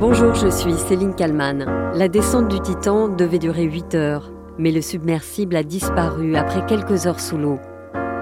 Bonjour, 0.00 0.34
je 0.34 0.48
suis 0.48 0.72
Céline 0.72 1.14
Kalman. 1.14 1.92
La 1.94 2.08
descente 2.08 2.48
du 2.48 2.58
Titan 2.58 3.08
devait 3.08 3.38
durer 3.38 3.64
8 3.64 3.94
heures, 3.94 4.32
mais 4.56 4.72
le 4.72 4.80
submersible 4.80 5.54
a 5.56 5.62
disparu 5.62 6.36
après 6.36 6.64
quelques 6.64 7.06
heures 7.06 7.20
sous 7.20 7.36
l'eau. 7.36 7.58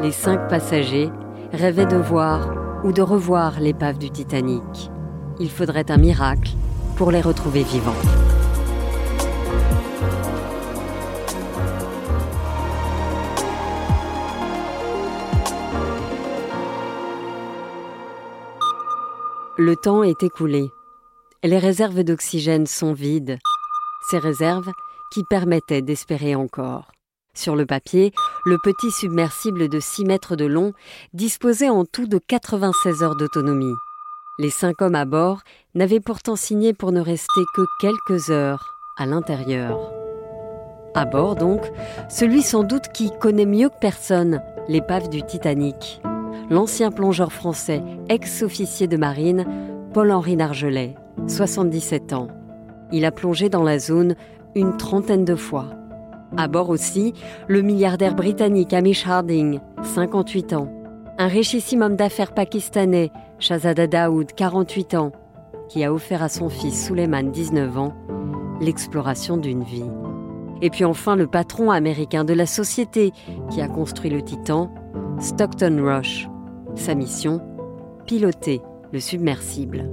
Les 0.03 0.11
cinq 0.11 0.49
passagers 0.49 1.09
rêvaient 1.53 1.87
de 1.87 1.96
voir 1.96 2.83
ou 2.83 2.91
de 2.91 3.01
revoir 3.01 3.61
l'épave 3.61 3.96
du 3.96 4.11
Titanic. 4.11 4.91
Il 5.38 5.49
faudrait 5.49 5.88
un 5.88 5.99
miracle 5.99 6.51
pour 6.96 7.12
les 7.12 7.21
retrouver 7.21 7.62
vivants. 7.62 7.92
Le 19.56 19.77
temps 19.77 20.02
est 20.02 20.24
écoulé. 20.24 20.73
Les 21.45 21.59
réserves 21.59 22.02
d'oxygène 22.02 22.66
sont 22.66 22.92
vides. 22.92 23.38
Ces 24.10 24.19
réserves 24.19 24.73
qui 25.12 25.23
permettaient 25.30 25.83
d'espérer 25.83 26.34
encore. 26.34 26.91
Sur 27.33 27.55
le 27.55 27.65
papier, 27.65 28.12
le 28.45 28.59
petit 28.65 28.91
submersible 28.91 29.69
de 29.69 29.79
6 29.79 30.05
mètres 30.05 30.34
de 30.34 30.46
long 30.46 30.73
disposait 31.12 31.69
en 31.69 31.84
tout 31.84 32.09
de 32.09 32.19
96 32.19 33.05
heures 33.05 33.15
d'autonomie. 33.15 33.74
Les 34.41 34.51
cinq 34.51 34.82
hommes 34.82 34.96
à 34.96 35.05
bord 35.05 35.43
n'avaient 35.77 36.01
pourtant 36.01 36.34
signé 36.34 36.74
pour 36.74 36.91
ne 36.91 37.01
rester 37.01 37.43
que 37.55 37.62
quelques 37.80 38.30
heures 38.30 38.74
à 38.96 39.07
l'intérieur. 39.07 39.93
À 40.96 41.05
bord 41.05 41.37
donc, 41.37 41.70
celui 42.10 42.43
sans 42.43 42.65
doute 42.65 42.88
qui 42.93 43.12
connaît 43.20 43.46
mieux 43.46 43.68
que 43.68 43.79
personne 43.80 44.43
l'épave 44.66 45.09
du 45.09 45.23
Titanic. 45.23 46.01
L'ancien 46.51 46.91
plongeur 46.91 47.32
français, 47.32 47.84
ex-officier 48.09 48.88
de 48.88 48.96
marine, 48.96 49.46
Paul-Henri 49.95 50.37
Nargelet, 50.37 50.96
77 51.27 52.13
ans. 52.13 52.29
Il 52.93 53.05
a 53.05 53.11
plongé 53.11 53.49
dans 53.49 53.63
la 53.63 53.79
zone 53.79 54.15
une 54.55 54.77
trentaine 54.77 55.25
de 55.25 55.35
fois. 55.35 55.66
À 56.37 56.49
bord 56.49 56.69
aussi, 56.69 57.15
le 57.47 57.63
milliardaire 57.63 58.15
britannique 58.15 58.73
Amish 58.73 59.07
Harding, 59.07 59.60
58 59.83 60.52
ans. 60.52 60.73
Un 61.19 61.27
richissime 61.27 61.83
homme 61.83 61.97
d'affaires 61.97 62.33
pakistanais, 62.33 63.10
Shahzada 63.38 63.87
Daoud, 63.87 64.33
48 64.34 64.94
ans, 64.94 65.12
qui 65.69 65.84
a 65.84 65.92
offert 65.92 66.22
à 66.22 66.28
son 66.28 66.48
fils 66.48 66.86
Suleiman, 66.86 67.30
19 67.30 67.78
ans, 67.78 67.94
l'exploration 68.60 69.36
d'une 69.36 69.64
vie. 69.64 69.91
Et 70.60 70.70
puis 70.70 70.84
enfin 70.84 71.16
le 71.16 71.27
patron 71.27 71.70
américain 71.70 72.25
de 72.25 72.34
la 72.34 72.47
société 72.47 73.12
qui 73.50 73.60
a 73.60 73.69
construit 73.69 74.10
le 74.10 74.22
Titan, 74.22 74.72
Stockton 75.19 75.78
Rush. 75.80 76.28
Sa 76.75 76.94
mission 76.94 77.41
Piloter 78.06 78.62
le 78.92 79.00
submersible. 79.00 79.91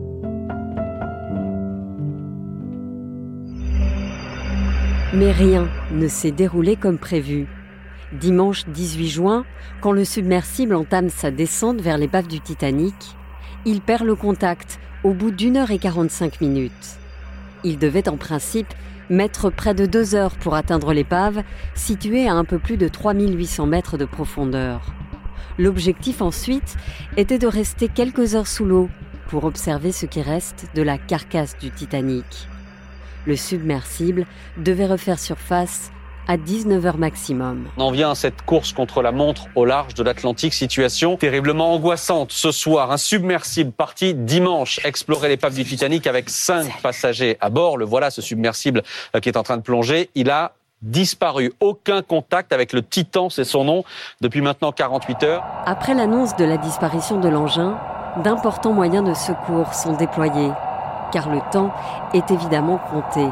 Mais 5.15 5.31
rien 5.31 5.69
ne 5.91 6.09
s'est 6.09 6.31
déroulé 6.31 6.75
comme 6.75 6.97
prévu. 6.97 7.47
Dimanche 8.11 8.65
18 8.67 9.07
juin, 9.07 9.45
quand 9.79 9.93
le 9.93 10.03
submersible 10.03 10.75
entame 10.75 11.07
sa 11.07 11.31
descente 11.31 11.79
vers 11.79 11.97
l'épave 11.97 12.27
du 12.27 12.41
Titanic, 12.41 13.15
il 13.63 13.79
perd 13.79 14.03
le 14.03 14.15
contact 14.15 14.77
au 15.05 15.13
bout 15.13 15.31
d'une 15.31 15.55
heure 15.55 15.71
et 15.71 15.77
45 15.77 16.41
minutes. 16.41 16.97
Il 17.63 17.79
devait 17.79 18.09
en 18.09 18.17
principe 18.17 18.73
mettre 19.09 19.49
près 19.49 19.73
de 19.73 19.85
deux 19.85 20.15
heures 20.15 20.35
pour 20.35 20.53
atteindre 20.53 20.91
l'épave, 20.91 21.43
située 21.75 22.27
à 22.27 22.33
un 22.33 22.43
peu 22.43 22.59
plus 22.59 22.75
de 22.75 22.89
3800 22.89 23.67
mètres 23.67 23.97
de 23.97 24.05
profondeur. 24.05 24.93
L'objectif 25.57 26.21
ensuite 26.21 26.75
était 27.15 27.39
de 27.39 27.47
rester 27.47 27.87
quelques 27.87 28.35
heures 28.35 28.47
sous 28.47 28.65
l'eau 28.65 28.89
pour 29.29 29.45
observer 29.45 29.93
ce 29.93 30.07
qui 30.07 30.21
reste 30.21 30.67
de 30.75 30.81
la 30.81 30.97
carcasse 30.97 31.57
du 31.57 31.71
Titanic. 31.71 32.49
Le 33.25 33.35
submersible 33.35 34.25
devait 34.57 34.85
refaire 34.85 35.19
surface 35.19 35.91
à 36.27 36.37
19h 36.37 36.97
maximum. 36.97 37.65
On 37.77 37.83
en 37.83 37.91
vient 37.91 38.11
à 38.11 38.15
cette 38.15 38.41
course 38.43 38.73
contre 38.73 39.01
la 39.01 39.11
montre 39.11 39.47
au 39.55 39.65
large 39.65 39.93
de 39.93 40.03
l'Atlantique, 40.03 40.53
situation 40.53 41.17
terriblement 41.17 41.73
angoissante. 41.73 42.31
Ce 42.31 42.51
soir, 42.51 42.91
un 42.91 42.97
submersible 42.97 43.71
parti 43.71 44.13
dimanche 44.13 44.79
explorer 44.83 45.29
l'épave 45.29 45.53
du 45.53 45.63
Titanic 45.63 46.07
avec 46.07 46.29
cinq 46.29 46.81
passagers 46.81 47.37
à 47.41 47.49
bord. 47.49 47.77
Le 47.77 47.85
voilà, 47.85 48.09
ce 48.09 48.21
submersible 48.21 48.83
euh, 49.15 49.19
qui 49.19 49.29
est 49.29 49.37
en 49.37 49.43
train 49.43 49.57
de 49.57 49.61
plonger. 49.61 50.09
Il 50.15 50.29
a 50.29 50.53
disparu. 50.81 51.51
Aucun 51.59 52.01
contact 52.01 52.53
avec 52.53 52.73
le 52.73 52.83
Titan, 52.83 53.29
c'est 53.29 53.43
son 53.43 53.63
nom, 53.63 53.83
depuis 54.21 54.41
maintenant 54.41 54.71
48 54.71 55.23
heures. 55.23 55.43
Après 55.65 55.93
l'annonce 55.93 56.35
de 56.35 56.45
la 56.45 56.57
disparition 56.57 57.19
de 57.19 57.29
l'engin, 57.29 57.79
d'importants 58.23 58.73
moyens 58.73 59.07
de 59.07 59.13
secours 59.13 59.73
sont 59.73 59.93
déployés, 59.93 60.51
car 61.11 61.29
le 61.29 61.39
temps 61.51 61.71
est 62.13 62.29
évidemment 62.31 62.79
compté. 62.91 63.27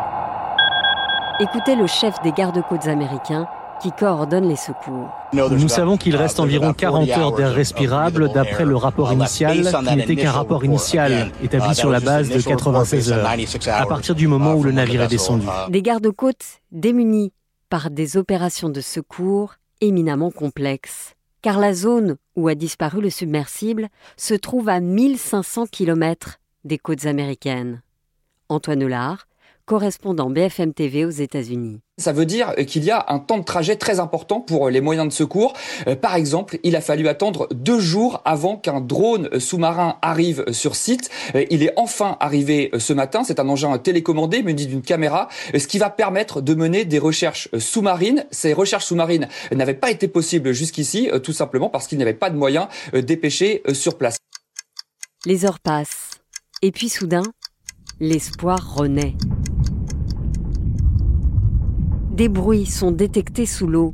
Écoutez 1.39 1.75
le 1.75 1.87
chef 1.87 2.21
des 2.21 2.31
gardes-côtes 2.31 2.87
américains 2.87 3.47
qui 3.81 3.91
coordonne 3.91 4.47
les 4.47 4.55
secours. 4.55 5.09
Nous 5.33 5.67
savons 5.67 5.97
qu'il 5.97 6.15
reste 6.15 6.39
environ 6.39 6.73
40 6.73 7.09
heures 7.09 7.31
d'air 7.33 7.51
respirable 7.51 8.31
d'après 8.31 8.65
le 8.65 8.77
rapport 8.77 9.11
initial, 9.11 9.61
qui 9.61 9.95
n'était 9.95 10.15
qu'un 10.15 10.31
rapport 10.31 10.63
initial 10.63 11.31
établi 11.43 11.75
sur 11.75 11.89
la 11.89 11.99
base 11.99 12.29
de 12.29 12.39
96 12.39 13.11
heures, 13.11 13.27
à 13.27 13.85
partir 13.85 14.15
du 14.15 14.27
moment 14.27 14.53
où 14.53 14.63
le 14.63 14.71
navire 14.71 15.01
est 15.01 15.07
descendu. 15.07 15.45
Des 15.69 15.81
gardes-côtes 15.81 16.61
démunis 16.71 17.33
par 17.69 17.89
des 17.89 18.15
opérations 18.15 18.69
de 18.69 18.79
secours 18.79 19.55
éminemment 19.81 20.31
complexes, 20.31 21.15
car 21.41 21.59
la 21.59 21.73
zone 21.73 22.15
où 22.35 22.47
a 22.47 22.55
disparu 22.55 23.01
le 23.01 23.09
submersible 23.09 23.89
se 24.15 24.33
trouve 24.33 24.69
à 24.69 24.79
1500 24.79 25.65
km 25.71 26.39
des 26.63 26.77
côtes 26.77 27.05
américaines. 27.05 27.81
Antoine 28.49 28.83
Hollard, 28.83 29.27
correspondant 29.65 30.29
BFM 30.29 30.73
TV 30.73 31.05
aux 31.05 31.09
États-Unis. 31.09 31.79
Ça 31.97 32.11
veut 32.11 32.25
dire 32.25 32.53
qu'il 32.67 32.83
y 32.83 32.91
a 32.91 33.05
un 33.07 33.19
temps 33.19 33.37
de 33.37 33.43
trajet 33.43 33.75
très 33.75 33.99
important 33.99 34.41
pour 34.41 34.69
les 34.69 34.81
moyens 34.81 35.07
de 35.07 35.13
secours. 35.13 35.53
Euh, 35.87 35.95
par 35.95 36.15
exemple, 36.15 36.57
il 36.63 36.75
a 36.75 36.81
fallu 36.81 37.07
attendre 37.07 37.47
deux 37.53 37.79
jours 37.79 38.21
avant 38.25 38.57
qu'un 38.57 38.81
drone 38.81 39.39
sous-marin 39.39 39.97
arrive 40.01 40.51
sur 40.51 40.75
site. 40.75 41.09
Euh, 41.35 41.45
il 41.49 41.63
est 41.63 41.71
enfin 41.77 42.17
arrivé 42.19 42.71
ce 42.77 42.93
matin. 42.93 43.23
C'est 43.23 43.39
un 43.39 43.47
engin 43.47 43.77
télécommandé 43.77 44.43
muni 44.43 44.65
d'une 44.67 44.81
caméra, 44.81 45.29
euh, 45.53 45.59
ce 45.59 45.67
qui 45.67 45.77
va 45.77 45.89
permettre 45.89 46.41
de 46.41 46.53
mener 46.55 46.83
des 46.83 46.99
recherches 46.99 47.47
sous-marines. 47.57 48.25
Ces 48.31 48.53
recherches 48.53 48.85
sous-marines 48.85 49.27
n'avaient 49.51 49.73
pas 49.73 49.91
été 49.91 50.07
possibles 50.07 50.51
jusqu'ici, 50.51 51.09
tout 51.23 51.33
simplement 51.33 51.69
parce 51.69 51.87
qu'il 51.87 51.97
n'y 51.97 52.03
avait 52.03 52.13
pas 52.13 52.29
de 52.29 52.37
moyens 52.37 52.67
dépêchés 52.93 53.63
sur 53.73 53.97
place. 53.97 54.17
Les 55.25 55.45
heures 55.45 55.59
passent. 55.59 56.12
Et 56.65 56.71
puis 56.71 56.87
soudain, 56.87 57.23
l'espoir 57.99 58.75
renaît. 58.75 59.15
Des 62.15 62.29
bruits 62.29 62.65
sont 62.65 62.91
détectés 62.91 63.45
sous 63.45 63.67
l'eau. 63.67 63.93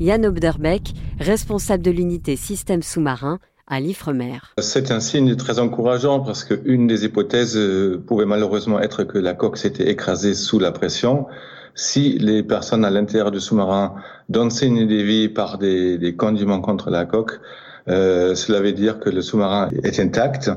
Yann 0.00 0.26
Obderbeck, 0.26 0.94
responsable 1.20 1.84
de 1.84 1.92
l'unité 1.92 2.34
système 2.34 2.82
sous-marin 2.82 3.38
à 3.68 3.78
l'Ifremer. 3.78 4.40
C'est 4.58 4.90
un 4.90 4.98
signe 4.98 5.36
très 5.36 5.60
encourageant 5.60 6.18
parce 6.18 6.42
qu'une 6.42 6.88
des 6.88 7.04
hypothèses 7.04 7.56
euh, 7.56 8.02
pouvait 8.04 8.26
malheureusement 8.26 8.80
être 8.80 9.04
que 9.04 9.18
la 9.18 9.34
coque 9.34 9.56
s'était 9.56 9.88
écrasée 9.88 10.34
sous 10.34 10.58
la 10.58 10.72
pression. 10.72 11.28
Si 11.76 12.18
les 12.18 12.42
personnes 12.42 12.84
à 12.84 12.90
l'intérieur 12.90 13.30
du 13.30 13.38
sous-marin 13.38 13.94
donnent 14.28 14.50
signe 14.50 14.88
de 14.88 14.96
vie 14.96 15.28
par 15.28 15.56
des, 15.56 15.98
des 15.98 16.16
condiments 16.16 16.62
contre 16.62 16.90
la 16.90 17.04
coque, 17.04 17.38
euh, 17.88 18.34
cela 18.34 18.60
veut 18.60 18.72
dire 18.72 18.98
que 18.98 19.08
le 19.08 19.22
sous-marin 19.22 19.68
est 19.84 20.00
intact 20.00 20.50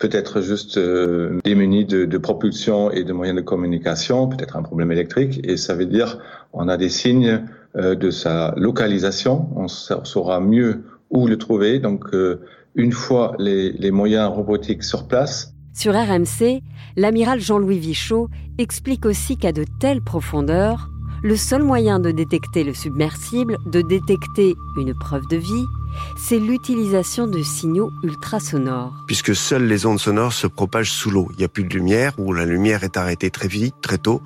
peut-être 0.00 0.40
juste 0.40 0.78
euh, 0.78 1.38
démuni 1.44 1.84
de, 1.84 2.06
de, 2.06 2.18
propulsion 2.18 2.90
et 2.90 3.04
de 3.04 3.12
moyens 3.12 3.36
de 3.36 3.44
communication, 3.44 4.28
peut-être 4.28 4.56
un 4.56 4.62
problème 4.62 4.90
électrique, 4.90 5.40
et 5.44 5.56
ça 5.56 5.74
veut 5.74 5.86
dire 5.86 6.18
on 6.52 6.66
a 6.68 6.76
des 6.76 6.88
signes 6.88 7.44
euh, 7.76 7.94
de 7.94 8.10
sa 8.10 8.52
localisation, 8.56 9.48
on 9.54 9.68
saura 9.68 10.40
mieux 10.40 10.82
où 11.10 11.28
le 11.28 11.36
trouver. 11.38 11.78
Donc 11.78 12.12
euh, 12.14 12.40
une 12.74 12.92
fois 12.92 13.36
les, 13.38 13.72
les 13.72 13.90
moyens 13.90 14.28
robotiques 14.30 14.82
sur 14.82 15.06
place. 15.06 15.54
Sur 15.74 15.94
RMC, 15.94 16.62
l'amiral 16.96 17.40
Jean-Louis 17.40 17.78
Vichot 17.78 18.28
explique 18.58 19.06
aussi 19.06 19.36
qu'à 19.36 19.52
de 19.52 19.64
telles 19.80 20.02
profondeurs, 20.02 20.88
le 21.22 21.36
seul 21.36 21.62
moyen 21.62 22.00
de 22.00 22.10
détecter 22.10 22.64
le 22.64 22.72
submersible, 22.72 23.58
de 23.66 23.82
détecter 23.82 24.54
une 24.78 24.94
preuve 24.94 25.26
de 25.30 25.36
vie, 25.36 25.66
c'est 26.16 26.38
l'utilisation 26.38 27.26
de 27.26 27.42
signaux 27.42 27.92
ultrasonores. 28.02 28.92
Puisque 29.06 29.34
seules 29.34 29.66
les 29.66 29.86
ondes 29.86 29.98
sonores 29.98 30.32
se 30.32 30.46
propagent 30.46 30.92
sous 30.92 31.10
l'eau. 31.10 31.28
Il 31.32 31.38
n'y 31.38 31.44
a 31.44 31.48
plus 31.48 31.64
de 31.64 31.74
lumière, 31.74 32.12
ou 32.18 32.32
la 32.32 32.44
lumière 32.44 32.84
est 32.84 32.96
arrêtée 32.96 33.30
très 33.30 33.48
vite, 33.48 33.74
très 33.80 33.98
tôt. 33.98 34.22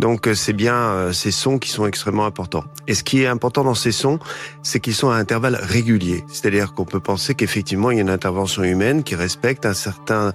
Donc 0.00 0.26
euh, 0.26 0.34
c'est 0.34 0.52
bien 0.52 0.74
euh, 0.74 1.12
ces 1.12 1.30
sons 1.30 1.58
qui 1.58 1.70
sont 1.70 1.86
extrêmement 1.86 2.26
importants. 2.26 2.64
Et 2.88 2.94
ce 2.94 3.04
qui 3.04 3.22
est 3.22 3.26
important 3.26 3.64
dans 3.64 3.74
ces 3.74 3.92
sons, 3.92 4.18
c'est 4.62 4.80
qu'ils 4.80 4.94
sont 4.94 5.10
à 5.10 5.16
intervalles 5.16 5.58
réguliers. 5.60 6.24
C'est-à-dire 6.28 6.74
qu'on 6.74 6.84
peut 6.84 7.00
penser 7.00 7.34
qu'effectivement, 7.34 7.90
il 7.90 7.96
y 7.96 7.98
a 7.98 8.02
une 8.02 8.10
intervention 8.10 8.64
humaine 8.64 9.04
qui 9.04 9.14
respecte 9.14 9.66
un 9.66 9.74
certain 9.74 10.32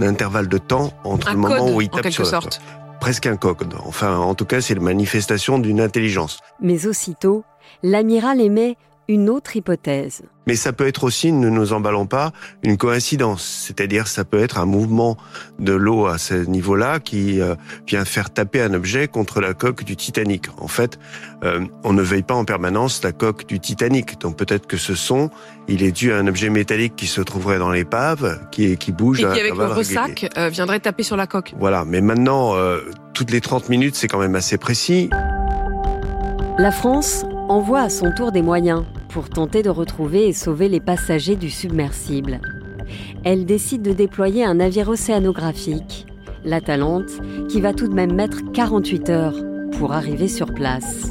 intervalle 0.00 0.48
de 0.48 0.58
temps 0.58 0.92
entre 1.04 1.30
le 1.30 1.38
moment 1.38 1.72
où 1.72 1.80
il 1.80 1.88
tape 1.88 2.10
sur 2.10 2.26
sorte. 2.26 2.60
Presque 3.00 3.26
un 3.26 3.36
code. 3.36 3.74
Enfin, 3.84 4.16
en 4.16 4.34
tout 4.34 4.46
cas, 4.46 4.60
c'est 4.60 4.74
la 4.74 4.80
manifestation 4.80 5.58
d'une 5.58 5.80
intelligence. 5.80 6.38
Mais 6.60 6.86
aussitôt, 6.86 7.44
l'amiral 7.82 8.40
émet 8.40 8.76
une 9.08 9.28
autre 9.28 9.56
hypothèse. 9.56 10.22
Mais 10.46 10.56
ça 10.56 10.72
peut 10.72 10.86
être 10.86 11.04
aussi, 11.04 11.32
ne 11.32 11.48
nous 11.48 11.72
emballons 11.72 12.06
pas, 12.06 12.32
une 12.62 12.76
coïncidence. 12.76 13.64
C'est-à-dire, 13.66 14.06
ça 14.06 14.24
peut 14.24 14.38
être 14.38 14.58
un 14.58 14.66
mouvement 14.66 15.16
de 15.58 15.72
l'eau 15.72 16.06
à 16.06 16.18
ce 16.18 16.34
niveau-là 16.34 17.00
qui 17.00 17.40
euh, 17.40 17.54
vient 17.86 18.04
faire 18.04 18.30
taper 18.30 18.60
un 18.60 18.74
objet 18.74 19.08
contre 19.08 19.40
la 19.40 19.54
coque 19.54 19.84
du 19.84 19.96
Titanic. 19.96 20.46
En 20.58 20.68
fait, 20.68 20.98
euh, 21.44 21.64
on 21.82 21.92
ne 21.92 22.02
veille 22.02 22.22
pas 22.22 22.34
en 22.34 22.44
permanence 22.44 23.02
la 23.02 23.12
coque 23.12 23.46
du 23.46 23.58
Titanic. 23.58 24.20
Donc 24.20 24.36
peut-être 24.36 24.66
que 24.66 24.76
ce 24.76 24.94
son, 24.94 25.30
il 25.66 25.82
est 25.82 25.92
dû 25.92 26.12
à 26.12 26.18
un 26.18 26.26
objet 26.26 26.50
métallique 26.50 26.94
qui 26.94 27.06
se 27.06 27.22
trouverait 27.22 27.58
dans 27.58 27.70
l'épave, 27.70 28.40
qui, 28.50 28.76
qui 28.76 28.92
bouge. 28.92 29.20
Et 29.20 29.22
qui, 29.22 29.40
avec 29.40 29.54
le 29.54 29.64
ressac, 29.66 30.30
euh, 30.36 30.48
viendrait 30.50 30.80
taper 30.80 31.02
sur 31.02 31.16
la 31.16 31.26
coque. 31.26 31.54
Voilà. 31.58 31.84
Mais 31.86 32.02
maintenant, 32.02 32.54
toutes 33.14 33.30
les 33.30 33.40
30 33.40 33.68
minutes, 33.68 33.94
c'est 33.94 34.08
quand 34.08 34.18
même 34.18 34.34
assez 34.34 34.58
précis. 34.58 35.08
La 36.58 36.70
France 36.70 37.24
envoie 37.48 37.80
à 37.80 37.88
son 37.88 38.10
tour 38.12 38.32
des 38.32 38.42
moyens 38.42 38.84
pour 39.08 39.28
tenter 39.28 39.62
de 39.62 39.70
retrouver 39.70 40.28
et 40.28 40.32
sauver 40.32 40.68
les 40.68 40.80
passagers 40.80 41.36
du 41.36 41.50
submersible. 41.50 42.40
Elle 43.24 43.44
décide 43.44 43.82
de 43.82 43.92
déployer 43.92 44.44
un 44.44 44.54
navire 44.54 44.88
océanographique, 44.88 46.06
l'Atalante, 46.44 47.10
qui 47.48 47.60
va 47.60 47.72
tout 47.72 47.88
de 47.88 47.94
même 47.94 48.14
mettre 48.14 48.52
48 48.52 49.10
heures 49.10 49.36
pour 49.78 49.92
arriver 49.92 50.28
sur 50.28 50.52
place. 50.52 51.10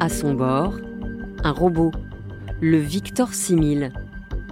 À 0.00 0.08
son 0.08 0.34
bord, 0.34 0.74
un 1.44 1.52
robot, 1.52 1.92
le 2.60 2.78
Victor 2.78 3.34
6000. 3.34 3.92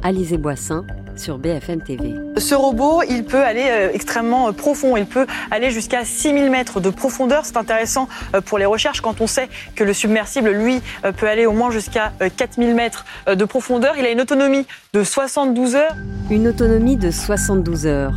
Alizé 0.02 0.38
Boissin 0.38 0.86
sur 1.20 1.38
BFM 1.38 1.82
TV. 1.82 2.14
Ce 2.38 2.54
robot, 2.54 3.02
il 3.08 3.24
peut 3.24 3.44
aller 3.44 3.66
euh, 3.68 3.90
extrêmement 3.92 4.48
euh, 4.48 4.52
profond. 4.52 4.96
Il 4.96 5.06
peut 5.06 5.26
aller 5.50 5.70
jusqu'à 5.70 6.04
6000 6.04 6.50
mètres 6.50 6.80
de 6.80 6.90
profondeur. 6.90 7.44
C'est 7.44 7.58
intéressant 7.58 8.08
euh, 8.34 8.40
pour 8.40 8.58
les 8.58 8.64
recherches 8.64 9.02
quand 9.02 9.20
on 9.20 9.26
sait 9.26 9.48
que 9.76 9.84
le 9.84 9.92
submersible, 9.92 10.50
lui, 10.50 10.80
peut 11.18 11.28
aller 11.28 11.46
au 11.46 11.52
moins 11.52 11.70
jusqu'à 11.70 12.12
4000 12.36 12.74
mètres 12.74 13.04
de 13.26 13.44
profondeur. 13.44 13.94
Il 13.98 14.06
a 14.06 14.10
une 14.10 14.20
autonomie 14.20 14.66
de 14.94 15.04
72 15.04 15.74
heures. 15.74 15.94
Une 16.30 16.48
autonomie 16.48 16.96
de 16.96 17.10
72 17.10 17.86
heures. 17.86 18.14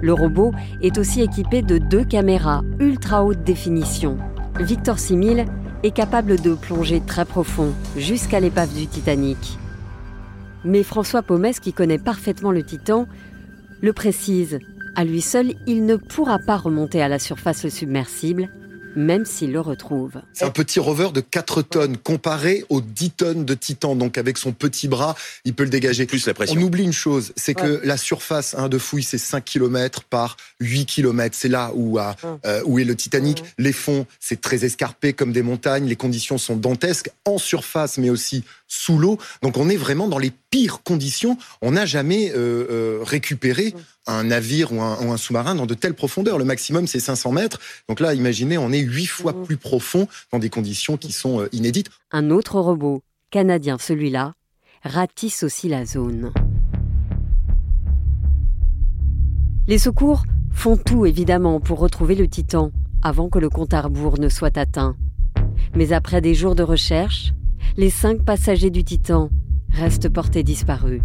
Le 0.00 0.12
robot 0.12 0.52
est 0.82 0.98
aussi 0.98 1.22
équipé 1.22 1.62
de 1.62 1.78
deux 1.78 2.04
caméras 2.04 2.62
ultra 2.78 3.24
haute 3.24 3.42
définition. 3.42 4.18
Victor 4.60 4.98
6000 4.98 5.46
est 5.82 5.90
capable 5.90 6.40
de 6.40 6.54
plonger 6.54 7.00
très 7.00 7.24
profond 7.24 7.72
jusqu'à 7.96 8.40
l'épave 8.40 8.72
du 8.72 8.86
Titanic. 8.86 9.58
Mais 10.64 10.82
François 10.82 11.22
Pomès, 11.22 11.60
qui 11.60 11.72
connaît 11.72 11.98
parfaitement 11.98 12.50
le 12.50 12.62
Titan, 12.62 13.06
le 13.80 13.92
précise. 13.92 14.58
À 14.96 15.04
lui 15.04 15.20
seul, 15.20 15.54
il 15.66 15.84
ne 15.84 15.96
pourra 15.96 16.38
pas 16.38 16.56
remonter 16.56 17.02
à 17.02 17.08
la 17.08 17.18
surface 17.18 17.68
submersible, 17.68 18.48
même 18.96 19.24
s'il 19.24 19.52
le 19.52 19.60
retrouve. 19.60 20.22
C'est 20.32 20.44
un 20.44 20.50
petit 20.50 20.78
rover 20.78 21.08
de 21.12 21.20
4 21.20 21.62
tonnes 21.62 21.96
comparé 21.96 22.64
aux 22.68 22.80
10 22.80 23.10
tonnes 23.10 23.44
de 23.44 23.54
Titan. 23.54 23.96
Donc 23.96 24.18
avec 24.18 24.38
son 24.38 24.52
petit 24.52 24.88
bras, 24.88 25.16
il 25.44 25.52
peut 25.52 25.64
le 25.64 25.70
dégager. 25.70 26.06
Plus 26.06 26.26
la 26.26 26.34
pression. 26.34 26.58
On 26.58 26.62
oublie 26.62 26.84
une 26.84 26.92
chose, 26.92 27.32
c'est 27.36 27.54
que 27.54 27.80
la 27.84 27.96
surface 27.96 28.54
hein, 28.56 28.68
de 28.68 28.78
fouille, 28.78 29.02
c'est 29.02 29.18
5 29.18 29.44
km 29.44 30.04
par 30.04 30.36
8 30.60 30.86
km. 30.86 31.36
C'est 31.36 31.48
là 31.48 31.72
où, 31.74 31.98
euh, 31.98 32.62
où 32.64 32.78
est 32.78 32.84
le 32.84 32.94
Titanic. 32.94 33.42
Les 33.58 33.72
fonds, 33.72 34.06
c'est 34.20 34.40
très 34.40 34.64
escarpé 34.64 35.12
comme 35.12 35.32
des 35.32 35.42
montagnes. 35.42 35.86
Les 35.86 35.96
conditions 35.96 36.38
sont 36.38 36.56
dantesques 36.56 37.10
en 37.24 37.38
surface, 37.38 37.98
mais 37.98 38.10
aussi 38.10 38.44
sous 38.74 38.98
l'eau. 38.98 39.18
Donc 39.42 39.56
on 39.56 39.68
est 39.68 39.76
vraiment 39.76 40.08
dans 40.08 40.18
les 40.18 40.32
pires 40.50 40.82
conditions. 40.82 41.38
On 41.62 41.72
n'a 41.72 41.86
jamais 41.86 42.30
euh, 42.30 42.66
euh, 42.70 42.98
récupéré 43.02 43.74
un 44.06 44.24
navire 44.24 44.72
ou 44.72 44.82
un, 44.82 45.16
sous-marin 45.16 45.54
dans 45.54 45.66
de 45.66 45.74
telles 45.74 45.94
profondeurs. 45.94 46.38
Le 46.38 46.44
maximum, 46.44 46.86
c'est 46.86 47.00
500 47.00 47.32
mètres. 47.32 47.58
Donc 47.88 48.00
là, 48.00 48.12
imaginez, 48.14 48.58
on 48.58 48.70
est 48.70 48.80
huit 48.80 49.06
fois 49.06 49.32
mmh. 49.32 49.44
plus 49.44 49.56
profond 49.56 50.08
dans 50.32 50.38
des 50.38 50.50
conditions 50.50 50.96
qui 50.96 51.12
sont 51.12 51.40
euh, 51.40 51.48
inédites. 51.52 51.88
Un 52.10 52.30
autre 52.30 52.60
robot, 52.60 53.02
canadien 53.30 53.78
celui-là, 53.78 54.34
ratisse 54.82 55.42
aussi 55.42 55.68
la 55.68 55.86
zone. 55.86 56.32
Les 59.66 59.78
secours 59.78 60.24
font 60.52 60.76
tout 60.76 61.06
évidemment 61.06 61.60
pour 61.60 61.78
retrouver 61.78 62.14
le 62.14 62.28
Titan 62.28 62.70
avant 63.02 63.30
que 63.30 63.38
le 63.38 63.48
compte 63.48 63.72
à 63.72 63.80
rebours 63.80 64.18
ne 64.18 64.28
soit 64.28 64.58
atteint. 64.58 64.96
Mais 65.74 65.92
après 65.92 66.20
des 66.20 66.34
jours 66.34 66.54
de 66.54 66.62
recherche, 66.62 67.32
les 67.76 67.90
cinq 67.90 68.24
passagers 68.24 68.70
du 68.70 68.84
Titan 68.84 69.30
restent 69.72 70.08
portés 70.08 70.42
disparus. 70.42 71.02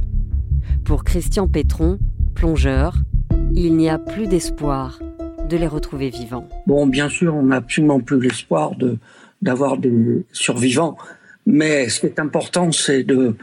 Pour 0.84 1.04
Christian 1.04 1.48
Pétron, 1.48 2.00
plongeurs, 2.36 2.96
il 3.54 3.76
n'y 3.76 3.90
a 3.90 3.98
plus 3.98 4.28
d'espoir 4.28 5.00
de 5.50 5.58
les 5.58 5.68
retrouver 5.68 6.10
vivants. 6.10 6.48
Bon, 6.68 6.86
bien 6.88 7.10
sûr, 7.10 7.36
on 7.36 7.44
n'a 7.44 7.58
absolument 7.58 8.00
plus 8.00 8.22
l'espoir 8.22 8.76
de, 8.76 8.98
d'avoir 9.42 9.78
des 9.78 10.26
survivants. 10.32 10.98
Mais 11.46 11.90
ce 11.90 12.02
qui 12.02 12.06
est 12.06 12.20
important, 12.20 12.72
c'est 12.72 13.04
de 13.04 13.36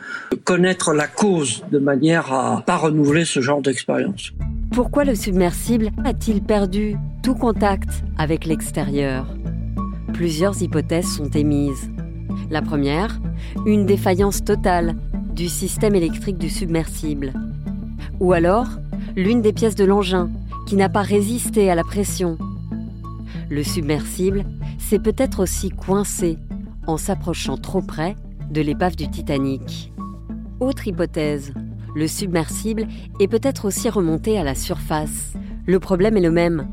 connaître 0.45 0.93
la 0.93 1.09
cause 1.09 1.65
de 1.73 1.79
manière 1.79 2.33
à 2.33 2.63
pas 2.65 2.77
renouveler 2.77 3.25
ce 3.25 3.41
genre 3.41 3.61
d'expérience. 3.61 4.33
Pourquoi 4.71 5.05
le 5.05 5.17
submersible 5.17 5.91
a-t-il 6.05 6.43
perdu 6.43 6.97
tout 7.23 7.35
contact 7.35 8.05
avec 8.17 8.47
l'extérieur? 8.47 9.27
Plusieurs 10.13 10.63
hypothèses 10.63 11.09
sont 11.17 11.31
émises. 11.31 11.91
La 12.51 12.63
première, 12.63 13.21
une 13.67 13.87
défaillance 13.87 14.45
totale 14.45 14.97
du 15.35 15.49
système 15.49 15.95
électrique 15.95 16.39
du 16.39 16.49
submersible. 16.49 17.33
Ou 18.21 18.33
alors, 18.33 18.67
l'une 19.17 19.43
des 19.43 19.53
pièces 19.53 19.75
de 19.75 19.85
l'engin 19.85 20.31
qui 20.67 20.77
n'a 20.77 20.89
pas 20.89 21.03
résisté 21.03 21.71
à 21.71 21.75
la 21.75 21.85
pression. 21.85 22.39
Le 23.49 23.63
submersible 23.63 24.45
s'est 24.79 24.99
peut-être 24.99 25.41
aussi 25.41 25.71
coincé 25.71 26.39
en 26.87 26.97
s'approchant 26.97 27.57
trop 27.57 27.83
près 27.83 28.17
de 28.51 28.61
l'épave 28.61 28.97
du 28.97 29.09
Titanic. 29.09 29.93
Autre 30.61 30.87
hypothèse, 30.89 31.53
le 31.95 32.09
submersible 32.09 32.87
est 33.21 33.29
peut-être 33.29 33.67
aussi 33.67 33.89
remonté 33.89 34.39
à 34.39 34.45
la 34.45 34.55
surface. 34.55 35.35
Le 35.67 35.79
problème 35.81 36.17
est 36.17 36.23
le 36.23 36.31
même. 36.31 36.69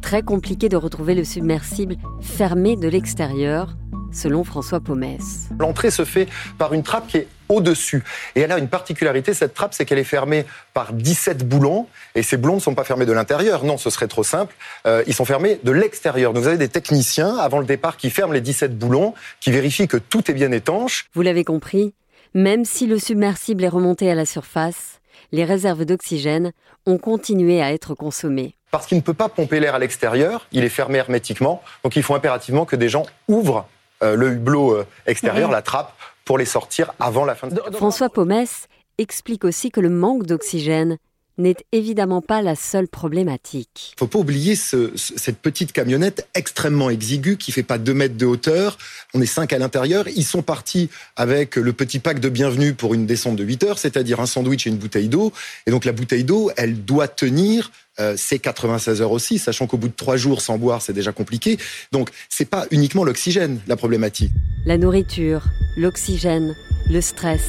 Très 0.00 0.22
compliqué 0.22 0.68
de 0.68 0.76
retrouver 0.76 1.14
le 1.14 1.24
submersible 1.24 1.96
fermé 2.20 2.76
de 2.76 2.88
l'extérieur 2.88 3.76
selon 4.14 4.44
François 4.44 4.80
Pomès. 4.80 5.48
L'entrée 5.58 5.90
se 5.90 6.04
fait 6.04 6.28
par 6.58 6.72
une 6.72 6.82
trappe 6.82 7.06
qui 7.06 7.18
est 7.18 7.28
au-dessus. 7.48 8.02
Et 8.34 8.40
elle 8.40 8.52
a 8.52 8.58
une 8.58 8.68
particularité, 8.68 9.34
cette 9.34 9.54
trappe, 9.54 9.74
c'est 9.74 9.84
qu'elle 9.84 9.98
est 9.98 10.04
fermée 10.04 10.46
par 10.72 10.92
17 10.92 11.46
boulons. 11.46 11.86
Et 12.14 12.22
ces 12.22 12.36
boulons 12.36 12.56
ne 12.56 12.60
sont 12.60 12.74
pas 12.74 12.84
fermés 12.84 13.06
de 13.06 13.12
l'intérieur. 13.12 13.64
Non, 13.64 13.76
ce 13.76 13.90
serait 13.90 14.08
trop 14.08 14.22
simple. 14.22 14.54
Euh, 14.86 15.02
ils 15.06 15.14
sont 15.14 15.24
fermés 15.24 15.60
de 15.62 15.72
l'extérieur. 15.72 16.32
Donc 16.32 16.42
vous 16.42 16.48
avez 16.48 16.58
des 16.58 16.68
techniciens, 16.68 17.36
avant 17.36 17.58
le 17.58 17.66
départ, 17.66 17.96
qui 17.96 18.10
ferment 18.10 18.32
les 18.32 18.40
17 18.40 18.78
boulons, 18.78 19.14
qui 19.40 19.50
vérifient 19.50 19.88
que 19.88 19.96
tout 19.96 20.30
est 20.30 20.34
bien 20.34 20.52
étanche. 20.52 21.06
Vous 21.14 21.22
l'avez 21.22 21.44
compris, 21.44 21.94
même 22.34 22.64
si 22.64 22.86
le 22.86 22.98
submersible 22.98 23.64
est 23.64 23.68
remonté 23.68 24.10
à 24.10 24.14
la 24.14 24.26
surface, 24.26 25.00
les 25.32 25.44
réserves 25.44 25.84
d'oxygène 25.84 26.52
ont 26.86 26.98
continué 26.98 27.62
à 27.62 27.72
être 27.72 27.94
consommées. 27.94 28.54
Parce 28.70 28.86
qu'il 28.86 28.96
ne 28.96 29.02
peut 29.02 29.14
pas 29.14 29.28
pomper 29.28 29.60
l'air 29.60 29.76
à 29.76 29.78
l'extérieur, 29.78 30.48
il 30.50 30.64
est 30.64 30.68
fermé 30.68 30.98
hermétiquement. 30.98 31.62
Donc 31.84 31.94
il 31.96 32.02
faut 32.02 32.14
impérativement 32.14 32.64
que 32.64 32.74
des 32.74 32.88
gens 32.88 33.04
ouvrent 33.28 33.68
le 34.12 34.32
hublot 34.32 34.72
euh, 34.72 34.86
extérieur, 35.06 35.50
la 35.50 35.62
trappe, 35.62 35.92
pour 36.24 36.38
les 36.38 36.44
sortir 36.44 36.92
avant 37.00 37.24
la 37.24 37.34
fin 37.34 37.48
de 37.48 37.60
François 37.72 38.08
Pomès 38.08 38.68
explique 38.98 39.44
aussi 39.44 39.70
que 39.70 39.80
le 39.80 39.90
manque 39.90 40.26
d'oxygène 40.26 40.98
n'est 41.38 41.56
évidemment 41.72 42.20
pas 42.20 42.42
la 42.42 42.54
seule 42.54 42.88
problématique. 42.88 43.92
Il 43.96 43.98
faut 43.98 44.06
pas 44.06 44.18
oublier 44.18 44.54
cette 44.54 45.38
petite 45.38 45.72
camionnette 45.72 46.28
extrêmement 46.34 46.90
exiguë 46.90 47.36
qui 47.36 47.52
fait 47.52 47.62
pas 47.62 47.78
deux 47.78 47.94
mètres 47.94 48.16
de 48.16 48.26
hauteur. 48.26 48.78
On 49.14 49.20
est 49.20 49.26
cinq 49.26 49.52
à 49.52 49.58
l'intérieur. 49.58 50.06
Ils 50.08 50.24
sont 50.24 50.42
partis 50.42 50.90
avec 51.16 51.56
le 51.56 51.72
petit 51.72 51.98
pack 51.98 52.20
de 52.20 52.28
bienvenue 52.28 52.74
pour 52.74 52.94
une 52.94 53.06
descente 53.06 53.36
de 53.36 53.44
8 53.44 53.64
heures, 53.64 53.78
c'est-à-dire 53.78 54.20
un 54.20 54.26
sandwich 54.26 54.66
et 54.66 54.70
une 54.70 54.76
bouteille 54.76 55.08
d'eau. 55.08 55.32
Et 55.66 55.70
donc 55.70 55.84
la 55.84 55.92
bouteille 55.92 56.24
d'eau, 56.24 56.50
elle 56.56 56.84
doit 56.84 57.08
tenir 57.08 57.70
euh, 58.00 58.14
c'est 58.16 58.38
96 58.38 59.02
heures 59.02 59.12
aussi, 59.12 59.38
sachant 59.38 59.66
qu'au 59.66 59.76
bout 59.76 59.88
de 59.88 59.94
trois 59.94 60.16
jours 60.16 60.40
sans 60.40 60.58
boire, 60.58 60.82
c'est 60.82 60.92
déjà 60.92 61.12
compliqué. 61.12 61.58
Donc, 61.92 62.10
c'est 62.28 62.48
pas 62.48 62.66
uniquement 62.70 63.04
l'oxygène 63.04 63.60
la 63.68 63.76
problématique. 63.76 64.32
La 64.66 64.78
nourriture, 64.78 65.44
l'oxygène, 65.76 66.56
le 66.90 67.00
stress, 67.00 67.42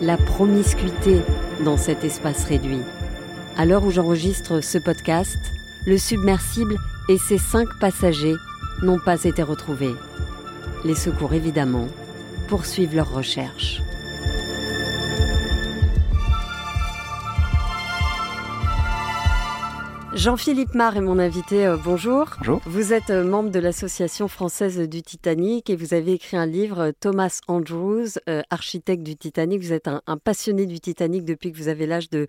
la 0.00 0.16
promiscuité 0.16 1.20
dans 1.64 1.76
cet 1.76 2.04
espace 2.04 2.44
réduit. 2.44 2.80
À 3.58 3.64
l'heure 3.64 3.84
où 3.84 3.90
j'enregistre 3.90 4.60
ce 4.60 4.76
podcast, 4.76 5.38
le 5.86 5.96
submersible 5.96 6.76
et 7.08 7.16
ses 7.16 7.38
cinq 7.38 7.66
passagers 7.80 8.36
n'ont 8.82 8.98
pas 8.98 9.24
été 9.24 9.42
retrouvés. 9.42 9.94
Les 10.84 10.94
secours, 10.94 11.32
évidemment, 11.32 11.88
poursuivent 12.48 12.94
leurs 12.94 13.14
recherches. 13.14 13.80
Jean-Philippe 20.16 20.74
Mar 20.74 20.96
est 20.96 21.02
mon 21.02 21.18
invité. 21.18 21.66
Euh, 21.66 21.76
bonjour. 21.76 22.30
Bonjour. 22.38 22.62
Vous 22.64 22.94
êtes 22.94 23.10
euh, 23.10 23.22
membre 23.22 23.50
de 23.50 23.58
l'Association 23.58 24.28
française 24.28 24.78
du 24.88 25.02
Titanic 25.02 25.68
et 25.68 25.76
vous 25.76 25.92
avez 25.92 26.12
écrit 26.12 26.38
un 26.38 26.46
livre, 26.46 26.80
euh, 26.80 26.92
Thomas 26.98 27.40
Andrews, 27.48 28.06
architecte 28.48 29.02
du 29.02 29.14
Titanic. 29.14 29.60
Vous 29.60 29.74
êtes 29.74 29.88
un, 29.88 30.00
passionné 30.16 30.64
du 30.64 30.80
Titanic 30.80 31.26
depuis 31.26 31.52
que 31.52 31.58
vous 31.58 31.68
avez 31.68 31.86
l'âge 31.86 32.08
de, 32.08 32.26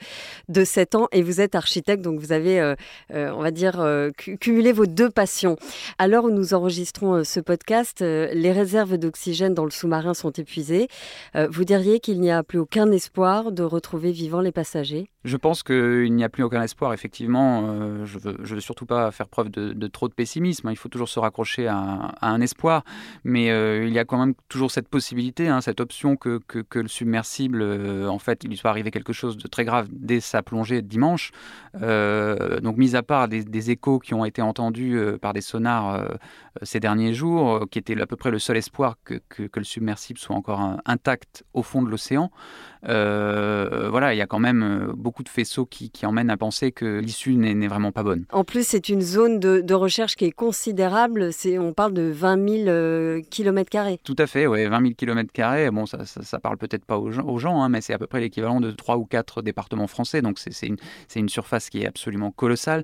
de 0.50 0.66
7 0.66 0.96
ans 0.96 1.08
et 1.14 1.22
vous 1.22 1.40
êtes 1.40 1.56
architecte, 1.56 2.04
donc 2.04 2.20
vous 2.20 2.34
avez, 2.34 2.76
on 3.14 3.42
va 3.42 3.52
dire, 3.52 3.84
cumulé 4.18 4.74
vos 4.74 4.86
deux 4.86 5.10
passions. 5.10 5.56
À 5.98 6.08
l'heure 6.08 6.26
où 6.26 6.30
nous 6.30 6.54
enregistrons 6.54 7.24
ce 7.24 7.40
podcast, 7.40 8.02
les 8.02 8.52
réserves 8.52 8.98
d'oxygène 8.98 9.54
dans 9.54 9.66
le 9.66 9.72
sous-marin 9.72 10.14
sont 10.14 10.32
épuisées. 10.32 10.88
vous 11.36 11.64
diriez 11.64 12.00
qu'il 12.00 12.20
n'y 12.20 12.32
a 12.32 12.44
plus 12.44 12.60
aucun 12.60 12.92
espoir 12.92 13.52
de 13.52 13.64
retrouver 13.64 14.12
vivants 14.12 14.42
les 14.42 14.52
passagers? 14.52 15.10
Je 15.28 15.36
pense 15.36 15.62
qu'il 15.62 16.14
n'y 16.14 16.24
a 16.24 16.30
plus 16.30 16.44
aucun 16.44 16.62
espoir, 16.62 16.94
effectivement 16.94 17.66
euh, 17.68 18.06
je 18.06 18.18
ne 18.18 18.56
veux, 18.56 18.60
surtout 18.62 18.86
pas 18.86 19.12
faire 19.12 19.28
preuve 19.28 19.50
de, 19.50 19.88
trop 19.88 20.08
de 20.08 20.14
pessimisme. 20.14 20.68
Hein. 20.70 20.72
Il 20.72 20.78
faut 20.78 20.88
toujours 20.88 21.10
se 21.10 21.20
raccrocher 21.20 21.68
à, 21.68 22.14
un 22.22 22.40
espoir. 22.40 22.86
Mais 23.26 23.52
euh, 23.52 23.86
il 23.86 23.94
y 23.94 24.00
a 24.00 24.06
quand 24.06 24.18
même 24.18 24.36
toujours 24.48 24.72
cette 24.72 24.88
possibilité, 24.88 25.50
hein, 25.50 25.60
cette 25.60 25.82
option 25.82 26.16
que, 26.16 26.40
le 26.74 26.88
submersible, 26.88 27.62
euh, 27.62 28.08
en 28.08 28.20
fait, 28.20 28.46
il 28.46 28.52
lui 28.52 28.56
soit 28.56 28.70
arrivé 28.70 28.90
quelque 28.90 29.12
chose 29.12 29.36
de 29.36 29.50
très 29.50 29.66
grave 29.66 29.90
dès 29.92 30.22
sa 30.22 30.42
plongée 30.44 30.82
dimanche. 30.82 31.32
donc, 31.74 32.78
mis 32.78 32.96
à 32.96 33.04
part 33.04 33.28
des, 33.28 33.70
échos 33.70 34.00
qui 34.00 34.14
ont 34.14 34.24
été 34.24 34.42
entendus 34.42 34.98
par 35.22 35.34
des 35.34 35.42
sonars 35.42 36.08
ces 36.62 36.80
derniers 36.80 37.14
jours, 37.14 37.66
qui 37.70 37.80
étaient 37.80 38.00
à 38.00 38.08
peu 38.08 38.16
près 38.16 38.32
le 38.32 38.40
seul 38.40 38.56
espoir 38.56 38.96
que, 39.04 39.20
le 39.38 39.64
submersible 39.64 40.20
soit 40.20 40.36
encore 40.38 40.78
intact 40.86 41.44
au 41.54 41.64
fond 41.64 41.82
de 41.82 41.90
l'océan, 41.90 42.32
voilà, 42.84 44.14
il 44.14 44.18
y 44.18 44.22
a 44.22 44.28
quand 44.28 44.40
même 44.40 44.92
beaucoup 44.96 45.24
de 45.24 45.30
faisceaux 45.30 45.66
qui, 45.66 45.90
qui 45.90 46.06
emmènent 46.06 46.30
à 46.30 46.38
penser 46.38 46.72
que 46.72 47.00
l'issue 47.00 47.36
n'est 47.36 47.68
vraiment 47.68 47.92
pas 47.92 48.04
bonne. 48.04 48.26
En 48.32 48.44
plus, 48.44 48.66
c'est 48.68 48.90
une 48.90 49.02
zone 49.02 49.40
de, 49.40 49.74
recherche 49.74 50.16
qui 50.16 50.26
est 50.26 50.32
considérable. 50.32 51.32
C'est, 51.32 51.60
on 51.60 51.74
parle 51.74 51.94
de 51.94 52.04
20 52.04 52.50
000 52.50 52.68
euh, 52.68 53.22
km. 53.30 53.68
Tout 54.04 54.16
à 54.18 54.28
fait, 54.28 54.48
oui, 54.48 54.66
20 54.66 54.82
000 54.82 54.94
km. 54.98 55.72
Bon, 55.72 55.86
ça, 55.86 56.06
ça, 56.06 56.40
parle 56.40 56.58
peut-être 56.58 56.86
pas 56.86 56.98
aux 56.98 57.38
gens, 57.38 57.62
hein, 57.62 57.70
mais 57.70 57.82
c'est 57.82 57.94
à 57.94 58.00
peu 58.00 58.08
près 58.08 58.20
l'équivalent 58.20 58.60
de 58.60 58.72
3 58.72 58.98
ou 58.98 59.06
4 59.06 59.42
départements 59.42 59.88
français. 59.88 60.22
Donc, 60.22 60.40
c'est, 60.40 60.68
une, 60.68 60.78
une, 61.16 61.30
surface 61.30 61.70
qui 61.70 61.82
est 61.82 61.88
absolument 61.88 62.32
colossale. 62.32 62.84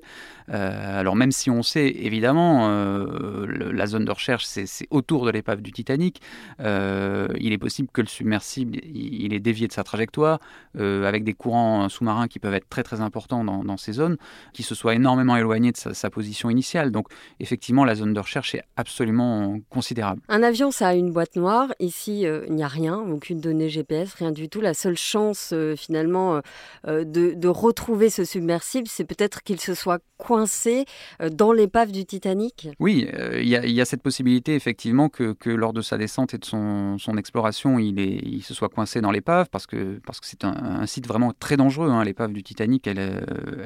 Euh, 0.50 1.00
alors, 1.00 1.16
même 1.16 1.32
si 1.32 1.50
on 1.50 1.62
sait, 1.62 1.88
évidemment, 1.88 2.68
euh, 2.68 3.46
la 3.72 3.86
zone 3.86 4.04
de 4.04 4.12
recherche, 4.12 4.44
c'est, 4.44 4.66
autour 4.90 5.26
de 5.26 5.30
l'épave 5.30 5.60
du 5.62 5.72
Titanic, 5.72 6.20
il 6.60 7.52
est 7.52 7.58
possible 7.58 7.88
que 7.92 8.00
le 8.00 8.06
submersible, 8.06 8.78
il, 8.84 9.32
est 9.34 9.40
dévié 9.40 9.66
de 9.66 9.72
sa 9.72 9.84
trajectoire, 9.84 9.93
avec 10.00 11.24
des 11.24 11.34
courants 11.34 11.88
sous-marins 11.88 12.28
qui 12.28 12.38
peuvent 12.38 12.54
être 12.54 12.68
très, 12.68 12.82
très 12.82 13.00
importants 13.00 13.44
dans, 13.44 13.64
dans 13.64 13.76
ces 13.76 13.92
zones, 13.92 14.16
qui 14.52 14.62
se 14.62 14.74
soit 14.74 14.94
énormément 14.94 15.36
éloigné 15.36 15.72
de 15.72 15.76
sa, 15.76 16.10
position 16.10 16.50
initiale. 16.50 16.90
Donc 16.90 17.08
effectivement, 17.40 17.84
la 17.84 17.94
zone 17.94 18.12
de 18.12 18.20
recherche 18.20 18.54
est 18.54 18.62
absolument 18.76 19.58
considérable. 19.70 20.20
Un 20.28 20.42
avion, 20.42 20.70
ça 20.70 20.88
a 20.88 20.94
une 20.94 21.12
boîte 21.12 21.36
noire. 21.36 21.72
Ici, 21.80 22.26
euh, 22.26 22.44
il 22.48 22.54
n'y 22.54 22.62
a 22.62 22.68
rien, 22.68 22.96
aucune 22.98 23.40
donnée 23.40 23.68
GPS, 23.68 24.14
rien 24.14 24.32
du 24.32 24.48
tout. 24.48 24.60
La 24.60 24.74
seule 24.74 24.96
chance 24.96 25.50
euh, 25.52 25.76
finalement 25.76 26.40
euh, 26.86 27.04
de, 27.04 27.48
retrouver 27.48 28.10
ce 28.10 28.24
submersible, 28.24 28.88
c'est 28.88 29.04
peut-être 29.04 29.42
qu'il 29.42 29.60
se 29.60 29.74
soit 29.74 30.00
coincé 30.16 30.86
dans 31.32 31.52
l'épave 31.52 31.92
du 31.92 32.04
Titanic. 32.04 32.68
Oui, 32.80 33.06
il 33.34 33.46
y, 33.46 33.80
a 33.80 33.84
cette 33.84 34.02
possibilité 34.02 34.54
effectivement 34.54 35.08
que, 35.08 35.36
lors 35.50 35.72
de 35.72 35.82
sa 35.82 35.98
descente 35.98 36.34
et 36.34 36.38
de 36.38 36.44
son, 36.44 36.98
exploration, 37.16 37.78
il, 37.78 38.00
est, 38.00 38.20
il, 38.24 38.42
se 38.42 38.54
soit 38.54 38.68
coincé 38.68 39.00
dans 39.00 39.10
l'épave 39.10 39.48
parce 39.50 39.66
que 39.66 39.73
parce 40.04 40.20
que 40.20 40.26
c'est 40.26 40.44
un, 40.44 40.86
site 40.86 41.06
vraiment 41.06 41.32
très 41.38 41.56
dangereux. 41.56 41.90
Hein. 41.90 42.04
L'épave 42.04 42.32
du 42.32 42.42
Titanic, 42.42 42.86
elle, 42.86 42.98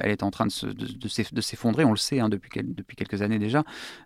elle 0.00 0.10
est 0.10 0.22
en 0.22 0.30
train 0.30 0.46
de 0.46 0.50
se, 0.50 0.66
de, 0.66 1.40
s'effondrer, 1.40 1.84
on 1.84 1.90
le 1.90 1.96
sait 1.96 2.20
hein, 2.20 2.28
depuis, 2.28 2.50
quelques 2.96 3.22
années 3.22 3.38
déjà. 3.38 3.64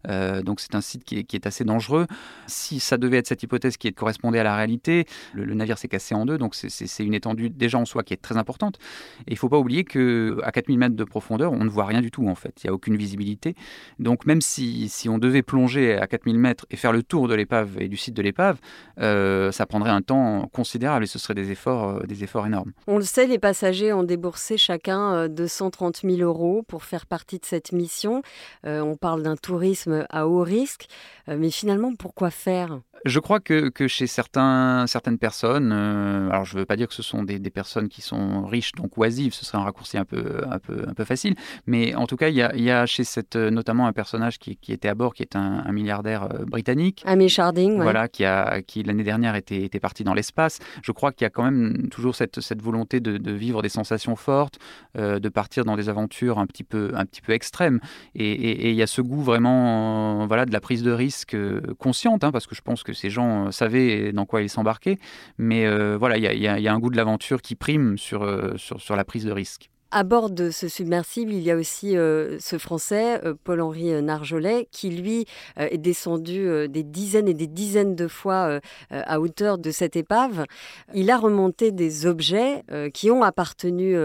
Euh, 0.09 0.43
donc 0.43 0.61
c'est 0.61 0.75
un 0.75 0.81
site 0.81 1.05
qui 1.05 1.19
est, 1.19 1.47
assez 1.47 1.65
dangereux. 1.65 2.07
Si 2.47 2.81
ça 2.81 2.97
devait 2.97 3.19
être 3.19 3.27
cette 3.27 3.43
hypothèse 3.43 3.77
qui 3.77 3.93
correspondait 3.93 4.39
à 4.39 4.45
la 4.45 4.57
réalité, 4.57 5.07
le, 5.35 5.55
navire 5.55 5.79
s'est 5.79 5.89
cassé 5.89 6.15
en 6.15 6.25
deux, 6.25 6.39
donc 6.39 6.55
c'est 6.55 7.05
une 7.05 7.15
étendue 7.15 7.51
déjà 7.51 7.79
en 7.79 7.85
soi 7.85 8.03
qui 8.03 8.15
est 8.15 8.23
très 8.23 8.37
importante. 8.37 8.79
Et 9.27 9.33
il 9.33 9.35
ne 9.35 9.39
faut 9.39 9.49
pas 9.49 9.59
oublier 9.59 9.85
qu'à 9.85 10.53
4000 10.53 10.79
mètres 10.79 10.97
de 10.97 11.05
profondeur, 11.05 11.53
on 11.53 11.65
ne 11.65 11.71
voit 11.71 11.87
rien 11.87 12.01
du 12.01 12.11
tout 12.11 12.29
en 12.29 12.35
fait, 12.35 12.63
il 12.63 12.67
n'y 12.67 12.71
a 12.71 12.75
aucune 12.75 12.97
visibilité. 12.97 13.55
Donc 13.99 14.27
même 14.27 14.41
si, 14.41 14.89
si, 14.89 15.09
on 15.09 15.19
devait 15.19 15.43
plonger 15.43 15.97
à 15.97 16.07
4000 16.07 16.39
mètres 16.39 16.67
et 16.71 16.77
faire 16.77 16.93
le 16.93 17.03
tour 17.03 17.29
de 17.29 17.35
l'épave 17.35 17.81
et 17.81 17.89
du 17.89 17.97
site 17.97 18.15
de 18.15 18.23
l'épave, 18.23 18.59
euh, 19.01 19.53
ça 19.53 19.67
prendrait 19.67 19.91
un 19.91 20.03
temps 20.03 20.49
considérable 20.53 21.05
et 21.05 21.09
ce 21.09 21.19
serait 21.19 21.35
des 21.35 21.51
efforts, 21.51 21.92
euh, 21.99 22.07
des 22.07 22.25
efforts 22.25 22.47
énormes. 22.47 22.73
On 22.87 22.97
le 22.99 23.05
sait, 23.05 23.27
les 23.27 23.39
passagers 23.39 23.93
ont 23.93 24.03
déboursé 24.03 24.57
chacun 24.57 25.29
230 25.29 26.01
000 26.05 26.17
euros 26.21 26.63
pour 26.67 26.85
faire 26.85 27.07
partie 27.07 27.39
de 27.39 27.45
cette 27.45 27.73
mission. 27.73 28.23
Euh, 28.67 28.81
on 28.81 28.97
parle 28.97 29.23
d'un 29.23 29.37
tourisme 29.37 30.07
à 30.11 30.27
haut 30.27 30.43
risque, 30.43 30.87
euh, 31.29 31.37
mais 31.39 31.51
finalement, 31.51 31.95
pourquoi 31.95 32.31
faire? 32.31 32.81
Je 33.05 33.19
crois 33.19 33.41
que, 33.41 33.69
que, 33.69 33.89
chez 33.89 34.07
certains, 34.07 34.87
certaines 34.87 35.19
personnes, 35.19 35.73
euh, 35.73 36.31
alors 36.31 36.45
je 36.45 36.55
ne 36.55 36.61
veux 36.61 36.67
pas 36.67 36.77
dire 36.77 36.87
que 36.87 36.95
ce 36.95 37.03
sont 37.03 37.25
des, 37.25 37.41
des, 37.41 37.51
personnes 37.51 37.89
qui 37.89 38.01
sont 38.01 38.47
riches, 38.47 38.71
donc 38.73 38.97
oisives, 38.97 39.35
ce 39.35 39.45
serait 39.45 39.59
un 39.59 39.65
raccourci 39.65 39.99
un 39.99 40.05
peu, 40.05 40.43
un 40.49 40.61
peu, 40.61 40.85
un 40.87 40.95
peu 40.95 41.05
facile, 41.05 41.35
mais 41.67 41.97
en 41.97 42.07
tout 42.07 42.17
cas, 42.17 42.29
il 42.29 42.37
y 42.37 42.43
a, 42.43 42.55
y 42.55 42.71
a, 42.71 42.87
chez 42.87 43.03
cette, 43.03 43.35
notamment 43.35 43.89
un 43.89 43.93
personnage 43.93 44.39
qui, 44.39 44.57
qui, 44.57 44.73
était 44.73 44.87
à 44.87 44.95
bord, 44.95 45.15
qui 45.15 45.25
est 45.25 45.35
un, 45.35 45.73
milliardaire 45.73 46.29
britannique. 46.47 47.03
Amy 47.05 47.29
Sharding, 47.29 47.77
Voilà, 47.81 48.07
qui, 48.07 48.25
a, 48.25 48.63
qui 48.63 48.85
l'année 48.85 49.03
dernière 49.03 49.35
était, 49.35 49.63
était 49.63 49.81
parti 49.81 50.05
dans 50.05 50.15
l'espace. 50.15 50.61
Je 50.83 50.93
crois 50.93 51.11
qu'il 51.11 51.25
y 51.25 51.27
a 51.27 51.31
quand 51.31 51.43
même 51.43 51.82
toujours 51.91 52.15
cette, 52.15 52.63
volonté 52.63 53.01
de, 53.01 53.33
vivre 53.33 53.63
des 53.63 53.69
sensations 53.69 54.17
fortes, 54.17 54.59
de 54.95 55.29
partir 55.29 55.65
dans 55.65 55.77
des 55.77 55.89
aventures 55.89 56.39
un 56.39 56.47
petit 56.47 56.65
peu, 56.65 56.93
un 56.95 57.05
petit 57.05 57.21
peu 57.21 57.33
extrême. 57.33 57.81
Et 58.15 58.71
il 58.71 58.77
y 58.77 58.83
a 58.83 58.87
ce 58.87 59.01
goût 59.01 59.23
vraiment 59.23 60.27
voilà, 60.27 60.47
de 60.47 60.53
la 60.53 60.61
prise 60.61 60.83
de 60.83 60.93
risque 60.93 61.35
euh, 61.35 61.61
consciente, 61.79 62.25
hein, 62.25 62.33
parce 62.33 62.47
que 62.47 62.55
je 62.55 62.63
pense 62.63 62.83
que 62.83 62.93
ces 62.93 63.11
gens 63.11 63.47
euh, 63.47 63.51
savaient 63.51 64.13
dans 64.13 64.27
quoi 64.27 64.43
ils 64.43 64.49
s'embarquaient. 64.49 64.99
Mais 65.39 65.67
euh, 65.67 65.97
voilà, 65.99 66.17
il 66.17 66.25
y, 66.25 66.45
y, 66.45 66.69
a 66.69 66.73
un 66.73 66.79
goût 66.79 66.91
de 66.91 66.97
l'aventure 66.97 67.43
qui 67.43 67.55
prime 67.55 67.99
sur 67.99 68.25
la 68.25 69.05
prise 69.05 69.25
de 69.25 69.33
risque. 69.33 69.71
À 69.95 70.05
bord 70.05 70.31
de 70.31 70.51
ce 70.51 70.69
submersible, 70.69 71.35
il 71.35 71.41
y 71.43 71.51
a 71.51 71.57
aussi 71.57 71.99
euh, 71.99 72.39
ce 72.41 72.57
Français, 72.57 73.21
euh, 73.27 73.35
Paul-Henri 73.45 74.03
Narjolet, 74.03 74.67
qui 74.71 74.89
lui 74.89 75.27
euh, 75.59 75.69
est 75.71 75.77
descendu 75.77 76.49
des 76.71 76.83
dizaines 76.83 77.29
et 77.29 77.35
des 77.35 77.47
dizaines 77.47 77.95
de 77.95 78.09
fois 78.09 78.61
à 78.91 79.21
hauteur 79.21 79.59
de 79.59 79.71
cette 79.71 79.97
épave. 79.97 80.47
Il 80.95 81.11
a 81.11 81.19
remonté 81.19 81.73
des 81.73 82.07
objets 82.07 82.63
qui 82.95 83.11
ont 83.11 83.23
appartenu 83.23 83.97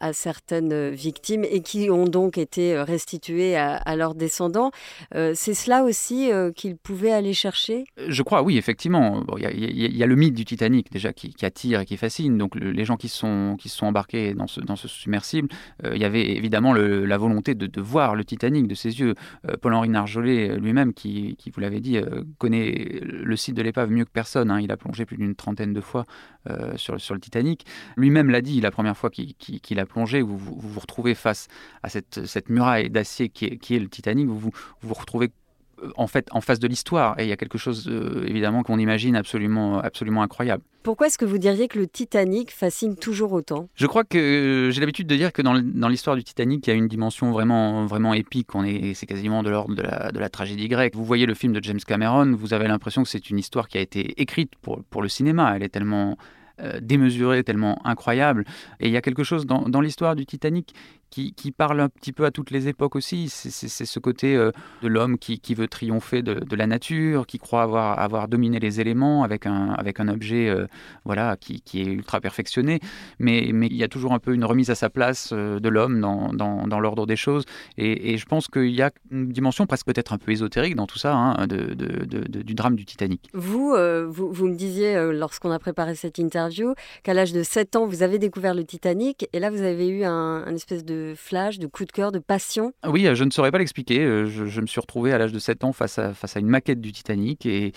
à 0.00 0.12
certaines 0.12 0.90
victimes 0.90 1.44
et 1.44 1.60
qui 1.60 1.90
ont 1.90 2.06
donc 2.06 2.38
été 2.38 2.80
restitués 2.80 3.56
à, 3.56 3.96
leurs 3.96 4.14
descendants. 4.14 4.70
C'est 5.12 5.54
cela 5.54 5.84
aussi 5.84 6.30
qu'il 6.54 6.76
pouvait 6.76 7.12
aller 7.12 7.34
chercher? 7.34 7.84
Je 8.08 8.22
crois, 8.22 8.42
oui, 8.42 8.58
effectivement. 8.58 9.24
Il 9.38 9.96
y, 9.96 10.02
a 10.02 10.06
le 10.06 10.16
mythe 10.16 10.34
du 10.34 10.44
Titanic 10.44 10.90
déjà 10.90 11.12
qui, 11.12 11.34
attire 11.42 11.80
et 11.80 11.86
qui 11.86 11.96
fascine. 11.96 12.38
Donc 12.38 12.54
les 12.56 12.84
gens 12.84 12.96
qui, 12.96 13.08
sont, 13.08 13.56
sont 13.64 13.86
embarqués 13.86 14.34
dans 14.34 14.46
ce, 14.46 14.60
dans 14.60 14.76
ce 14.76 14.88
submersible, 14.88 15.35
euh, 15.84 15.94
il 15.94 16.00
y 16.00 16.04
avait 16.04 16.36
évidemment 16.36 16.74
la 16.74 17.18
volonté 17.18 17.54
de, 17.54 17.80
voir 17.80 18.14
le 18.14 18.24
Titanic 18.24 18.66
de 18.66 18.74
ses 18.74 19.00
yeux. 19.00 19.14
Euh, 19.48 19.56
Paul-Henri 19.60 19.88
Narjolet 19.88 20.50
euh, 20.50 20.56
lui-même, 20.56 20.92
qui, 20.92 21.36
vous 21.52 21.60
l'avez 21.60 21.80
dit, 21.80 21.98
connaît 22.38 23.00
le 23.02 23.36
site 23.36 23.54
de 23.54 23.62
l'épave 23.62 23.90
mieux 23.90 24.04
que 24.04 24.10
personne. 24.10 24.50
Hein. 24.50 24.60
il 24.60 24.70
a 24.72 24.76
plongé 24.76 25.04
plus 25.04 25.16
d'une 25.16 25.34
trentaine 25.34 25.72
de 25.72 25.80
fois 25.80 26.04
sur, 26.76 26.94
le 26.94 27.20
Titanic. 27.20 27.66
Lui-même 27.96 28.30
l'a 28.30 28.40
dit 28.40 28.60
la 28.60 28.70
première 28.70 28.96
fois 28.96 29.10
qu'il 29.10 29.80
a 29.80 29.86
plongé, 29.86 30.22
vous, 30.22 30.38
vous, 30.38 30.80
retrouvez 30.80 31.14
face 31.14 31.48
à 31.82 31.88
cette, 31.88 32.48
muraille 32.48 32.90
d'acier 32.90 33.28
qui, 33.28 33.58
qui 33.58 33.74
est, 33.74 33.80
le 33.80 33.88
Titanic, 33.88 34.26
vous 34.26 34.38
vous, 34.38 34.52
vous 34.80 34.94
retrouvez 34.94 35.30
en 35.96 36.06
fait 36.06 36.28
en 36.32 36.40
face 36.40 36.58
de 36.58 36.68
l'histoire 36.68 37.18
et 37.18 37.24
il 37.24 37.28
y 37.28 37.32
a 37.32 37.36
quelque 37.36 37.58
chose 37.58 37.90
évidemment 38.26 38.62
qu'on 38.62 38.78
imagine 38.78 39.16
absolument 39.16 39.78
absolument 39.80 40.22
incroyable. 40.22 40.62
Pourquoi 40.86 41.08
est-ce 41.08 41.18
que 41.18 41.24
vous 41.24 41.38
diriez 41.38 41.66
que 41.66 41.80
le 41.80 41.88
Titanic 41.88 42.52
fascine 42.52 42.94
toujours 42.94 43.32
autant? 43.32 43.68
Je 43.74 43.88
crois 43.88 44.04
que 44.04 44.16
euh, 44.18 44.70
j'ai 44.70 44.78
l'habitude 44.78 45.08
de 45.08 45.16
dire 45.16 45.32
que 45.32 45.42
dans, 45.42 45.88
l'histoire 45.88 46.14
du 46.14 46.22
Titanic, 46.22 46.64
il 46.64 46.70
y 46.70 46.72
a 46.72 46.76
une 46.76 46.86
dimension 46.86 47.32
vraiment, 47.32 47.86
vraiment 47.86 48.14
épique. 48.14 48.54
On 48.54 48.62
est, 48.62 48.94
c'est 48.94 49.06
quasiment 49.06 49.42
de 49.42 49.50
l'ordre 49.50 49.74
de 49.74 49.82
la, 49.82 50.28
tragédie 50.28 50.68
grecque. 50.68 50.94
Vous 50.94 51.04
voyez 51.04 51.26
le 51.26 51.34
film 51.34 51.52
de 51.52 51.60
James 51.64 51.80
Cameron, 51.84 52.36
vous 52.36 52.54
avez 52.54 52.68
l'impression 52.68 53.02
que 53.02 53.08
c'est 53.08 53.30
une 53.30 53.38
histoire 53.40 53.66
qui 53.66 53.78
a 53.78 53.80
été 53.80 54.22
écrite 54.22 54.52
pour, 54.62 54.84
pour 54.84 55.02
le 55.02 55.08
cinéma. 55.08 55.54
Elle 55.56 55.64
est 55.64 55.70
tellement 55.70 56.16
euh, 56.60 56.78
démesurée, 56.80 57.42
tellement 57.42 57.84
incroyable. 57.84 58.44
Et 58.78 58.86
il 58.86 58.92
y 58.92 58.96
a 58.96 59.02
quelque 59.02 59.24
chose 59.24 59.44
dans, 59.44 59.62
dans 59.62 59.80
l'histoire 59.80 60.14
du 60.14 60.24
Titanic 60.24 60.72
qui, 61.10 61.52
parle 61.56 61.80
un 61.80 61.88
petit 61.88 62.12
peu 62.12 62.24
à 62.24 62.30
toutes 62.30 62.50
les 62.50 62.68
époques 62.68 62.96
aussi. 62.96 63.28
C'est 63.28 63.86
ce 63.86 63.98
côté 63.98 64.36
euh, 64.36 64.50
de 64.82 64.88
l'homme 64.88 65.18
qui, 65.18 65.54
veut 65.54 65.68
triompher 65.68 66.22
de, 66.22 66.56
la 66.56 66.66
nature, 66.66 67.26
qui 67.26 67.38
croit 67.38 67.62
avoir, 67.62 68.28
dominé 68.28 68.58
les 68.58 68.80
éléments 68.80 69.22
avec 69.22 69.46
un, 69.46 70.08
objet 70.08 70.48
euh, 70.48 70.66
voilà, 71.04 71.36
qui, 71.36 71.62
est 71.74 71.84
ultra 71.84 72.20
perfectionné. 72.20 72.80
Mais, 73.18 73.46
il 73.46 73.76
y 73.76 73.84
a 73.84 73.88
toujours 73.88 74.12
un 74.12 74.18
peu 74.18 74.34
une 74.34 74.44
remise 74.44 74.70
à 74.70 74.74
sa 74.74 74.90
place 74.90 75.30
euh, 75.32 75.60
de 75.60 75.68
l'homme 75.68 76.00
dans, 76.00 76.80
l'ordre 76.80 77.06
des 77.06 77.16
choses. 77.16 77.44
Et, 77.78 78.16
je 78.16 78.26
pense 78.26 78.48
qu'il 78.48 78.70
y 78.70 78.82
a 78.82 78.90
une 79.10 79.28
dimension 79.28 79.66
presque 79.66 79.86
peut-être 79.86 80.12
un 80.12 80.18
peu 80.18 80.32
ésotérique 80.32 80.74
dans 80.74 80.86
tout 80.86 80.98
ça, 80.98 81.14
hein, 81.14 81.46
du 81.46 82.54
drame 82.54 82.76
du 82.76 82.84
Titanic. 82.84 83.28
Vous, 83.32 83.74
vous, 84.08 84.32
vous, 84.32 84.46
me 84.46 84.54
disiez, 84.54 85.12
lorsqu'on 85.12 85.50
a 85.50 85.58
préparé 85.58 85.94
cette 85.94 86.18
interview, 86.18 86.74
qu'à 87.02 87.14
l'âge 87.14 87.32
de 87.32 87.42
7 87.42 87.76
ans, 87.76 87.86
vous 87.86 88.02
avez 88.02 88.18
découvert 88.18 88.54
le 88.54 88.64
Titanic. 88.64 89.28
Et 89.32 89.38
là, 89.38 89.50
vous 89.50 89.62
avez 89.62 89.88
eu 89.88 90.04
un, 90.04 90.44
un 90.46 90.54
espèce 90.54 90.84
de 90.84 90.95
de 90.96 91.14
flash, 91.14 91.58
de 91.58 91.66
coup 91.66 91.84
de 91.84 91.92
cœur, 91.92 92.12
de 92.12 92.18
passion 92.18 92.72
Oui, 92.86 93.06
je 93.12 93.24
ne 93.24 93.30
saurais 93.30 93.50
pas 93.50 93.58
l'expliquer. 93.58 94.04
Je, 94.26 94.46
je, 94.46 94.60
me 94.60 94.66
suis 94.66 94.80
retrouvé 94.80 95.12
à 95.12 95.18
l'âge 95.18 95.32
de 95.32 95.38
7 95.38 95.64
ans 95.64 95.72
face 95.72 95.98
à, 95.98 96.14
face 96.14 96.36
à 96.36 96.40
une 96.40 96.48
maquette 96.48 96.80
du 96.80 96.92
Titanic 96.92 97.46
et, 97.46 97.72